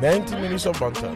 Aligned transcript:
90 0.00 0.34
minutes 0.36 0.66
of 0.66 0.78
banter. 0.78 1.14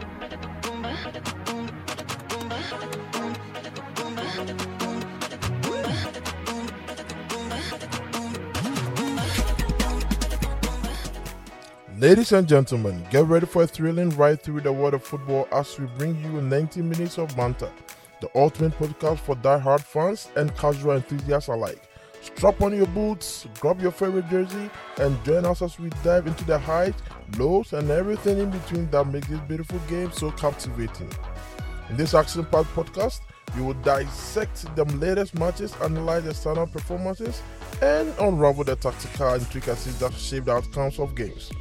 Ladies 11.99 12.31
and 12.31 12.47
gentlemen, 12.47 13.05
get 13.11 13.25
ready 13.25 13.45
for 13.45 13.61
a 13.61 13.67
thrilling 13.67 14.09
ride 14.11 14.41
through 14.41 14.61
the 14.61 14.73
world 14.73 14.95
of 14.95 15.03
football 15.03 15.47
as 15.51 15.77
we 15.77 15.85
bring 15.99 16.19
you 16.23 16.41
90 16.41 16.81
minutes 16.81 17.19
of 17.19 17.35
banter, 17.37 17.71
the 18.19 18.29
ultimate 18.33 18.71
podcast 18.79 19.19
for 19.19 19.35
die-hard 19.35 19.81
fans 19.81 20.29
and 20.35 20.55
casual 20.57 20.95
enthusiasts 20.95 21.49
alike. 21.49 21.90
Strap 22.21 22.61
on 22.61 22.75
your 22.75 22.85
boots, 22.87 23.47
grab 23.59 23.81
your 23.81 23.91
favorite 23.91 24.29
jersey, 24.29 24.69
and 24.97 25.23
join 25.25 25.43
us 25.43 25.63
as 25.63 25.79
we 25.79 25.89
dive 26.03 26.27
into 26.27 26.43
the 26.45 26.57
highs, 26.57 26.93
lows, 27.37 27.73
and 27.73 27.89
everything 27.89 28.37
in 28.37 28.51
between 28.51 28.89
that 28.91 29.07
makes 29.07 29.27
this 29.27 29.39
beautiful 29.41 29.79
game 29.89 30.11
so 30.11 30.29
captivating. 30.31 31.09
In 31.89 31.97
this 31.97 32.13
action 32.13 32.45
packed 32.45 32.69
podcast, 32.75 33.21
we 33.55 33.63
will 33.63 33.73
dissect 33.73 34.73
the 34.75 34.85
latest 34.85 35.33
matches, 35.33 35.73
analyze 35.81 36.23
the 36.23 36.31
standout 36.31 36.71
performances, 36.71 37.41
and 37.81 38.13
unravel 38.19 38.63
the 38.63 38.75
tactical 38.75 39.33
intricacies 39.33 39.97
that 39.99 40.13
shape 40.13 40.45
the 40.45 40.53
outcomes 40.53 40.99
of 40.99 41.15
games. 41.15 41.51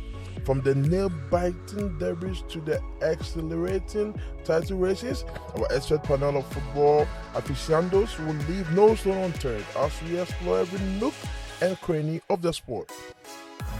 From 0.44 0.62
the 0.62 0.74
nail 0.74 1.10
biting 1.30 1.98
derbies 1.98 2.42
to 2.48 2.60
the 2.60 2.82
exhilarating 3.02 4.18
title 4.44 4.78
races, 4.78 5.24
our 5.56 5.66
expert 5.72 6.02
panel 6.02 6.38
of 6.38 6.46
football 6.46 7.06
aficionados 7.34 8.18
will 8.18 8.34
leave 8.48 8.70
no 8.72 8.94
stone 8.94 9.18
unturned 9.18 9.64
as 9.76 9.92
we 10.02 10.18
explore 10.18 10.60
every 10.60 10.80
nook 10.98 11.14
and 11.60 11.78
cranny 11.80 12.20
of 12.30 12.42
the 12.42 12.52
sport. 12.52 12.90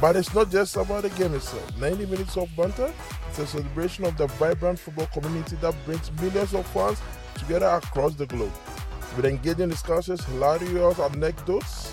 But 0.01 0.17
it's 0.17 0.35
not 0.35 0.51
just 0.51 0.77
about 0.77 1.03
the 1.03 1.11
game 1.11 1.35
itself. 1.35 1.77
90 1.79 2.07
minutes 2.07 2.37
of 2.37 2.55
banter 2.57 2.93
is 3.33 3.39
a 3.39 3.47
celebration 3.47 4.05
of 4.05 4.17
the 4.17 4.27
vibrant 4.27 4.79
football 4.79 5.07
community 5.07 5.57
that 5.57 5.75
brings 5.85 6.11
millions 6.21 6.55
of 6.55 6.67
fans 6.69 7.01
together 7.35 7.67
across 7.67 8.15
the 8.15 8.27
globe. 8.27 8.53
With 9.17 9.25
engaging 9.25 9.71
discussions, 9.71 10.25
hilarious 10.25 10.99
anecdotes, 10.99 11.90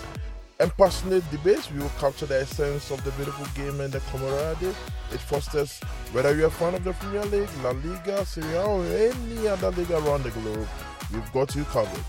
and 0.59 0.75
passionate 0.75 1.29
debates, 1.29 1.71
we 1.71 1.79
will 1.79 1.91
capture 1.99 2.25
the 2.25 2.41
essence 2.41 2.89
of 2.91 3.03
the 3.03 3.11
beautiful 3.11 3.45
game 3.55 3.79
and 3.79 3.93
the 3.93 3.99
camaraderie 4.11 4.73
it 5.11 5.19
fosters. 5.19 5.79
Whether 6.11 6.35
you're 6.35 6.47
a 6.47 6.51
fan 6.51 6.75
of 6.75 6.83
the 6.83 6.93
Premier 6.93 7.25
League, 7.25 7.49
La 7.63 7.71
Liga, 7.71 8.25
Serie 8.25 8.55
A, 8.55 8.63
or 8.63 8.83
any 8.85 9.47
other 9.47 9.71
league 9.71 9.91
around 9.91 10.23
the 10.23 10.31
globe, 10.31 10.67
we've 11.13 11.31
got 11.31 11.55
you 11.55 11.63
covered. 11.65 12.03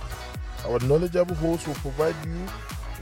Our 0.66 0.78
knowledgeable 0.80 1.34
hosts 1.36 1.66
will 1.66 1.74
provide 1.74 2.16
you 2.24 2.46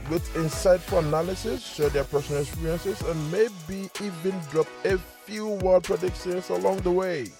with 0.09 0.27
insightful 0.35 0.99
analysis, 0.99 1.63
share 1.63 1.89
their 1.89 2.03
personal 2.03 2.41
experiences, 2.41 3.01
and 3.01 3.31
maybe 3.31 3.89
even 4.01 4.39
drop 4.51 4.67
a 4.85 4.97
few 4.97 5.47
wild 5.47 5.83
predictions 5.83 6.49
along 6.49 6.77
the 6.79 6.91
way. 6.91 7.31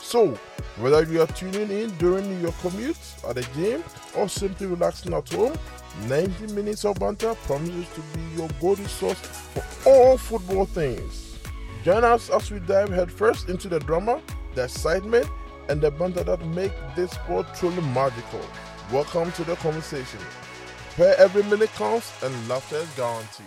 So, 0.00 0.38
whether 0.78 1.02
you 1.02 1.20
are 1.20 1.26
tuning 1.26 1.70
in 1.70 1.90
during 1.98 2.40
your 2.40 2.52
commute, 2.60 2.96
at 3.28 3.34
the 3.34 3.42
gym, 3.54 3.82
or 4.16 4.28
simply 4.28 4.66
relaxing 4.66 5.12
at 5.12 5.28
home, 5.32 5.58
90 6.06 6.54
minutes 6.54 6.84
of 6.84 6.98
banter 6.98 7.34
promises 7.46 7.86
to 7.94 8.00
be 8.14 8.20
your 8.36 8.48
go-to 8.60 8.88
source 8.88 9.18
for 9.18 9.64
all 9.88 10.16
football 10.16 10.64
things. 10.64 11.38
Join 11.84 12.04
us 12.04 12.30
as 12.30 12.50
we 12.50 12.60
dive 12.60 12.90
headfirst 12.90 13.48
into 13.48 13.68
the 13.68 13.80
drama, 13.80 14.20
the 14.54 14.64
excitement, 14.64 15.26
and 15.68 15.80
the 15.80 15.90
banter 15.90 16.24
that 16.24 16.44
make 16.46 16.72
this 16.94 17.10
sport 17.10 17.46
truly 17.54 17.82
magical. 17.92 18.40
Welcome 18.92 19.32
to 19.32 19.44
the 19.44 19.56
conversation, 19.56 20.20
where 20.96 21.16
every 21.18 21.42
minute 21.44 21.70
counts 21.76 22.12
and 22.22 22.48
laughter 22.48 22.76
is 22.76 22.88
guaranteed. 22.90 23.46